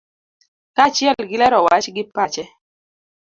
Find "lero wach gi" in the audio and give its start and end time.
1.41-2.03